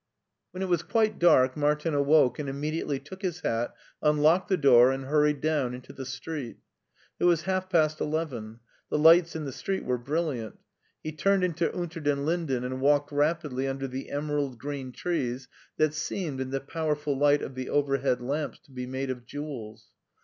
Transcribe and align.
When 0.49 0.63
it 0.63 0.67
was 0.67 0.81
quite 0.81 1.19
dark 1.19 1.55
Martin 1.55 1.93
awoke 1.93 2.39
and 2.39 2.49
imme 2.49 2.73
diately 2.73 3.03
took 3.05 3.21
his 3.21 3.41
hat, 3.41 3.75
unlocked 4.01 4.47
the 4.49 4.57
door, 4.57 4.91
and 4.91 5.05
hurried 5.05 5.41
down 5.41 5.75
into 5.75 5.93
the 5.93 6.07
street. 6.07 6.57
It 7.19 7.25
was 7.25 7.43
half 7.43 7.69
past 7.69 8.01
eleven. 8.01 8.61
The 8.89 8.97
lights 8.97 9.35
in 9.35 9.45
the 9.45 9.51
street 9.51 9.85
were 9.85 9.99
brilliant. 9.99 10.57
He 11.03 11.11
turned 11.11 11.43
into 11.43 11.71
Unter 11.77 11.99
den 11.99 12.25
Linden 12.25 12.63
and 12.63 12.81
walked 12.81 13.11
rapidly 13.11 13.67
under 13.67 13.87
the 13.87 14.09
emerald 14.09 14.57
green 14.57 14.91
trees 14.91 15.47
that 15.77 15.93
seemed 15.93 16.41
in 16.41 16.49
the 16.49 16.61
powerful 16.61 17.15
light 17.15 17.43
of 17.43 17.53
the 17.53 17.69
overhead 17.69 18.21
lamps 18.21 18.57
to 18.63 18.71
be 18.71 18.87
made 18.87 19.11
of 19.11 19.27
jewels. 19.27 19.89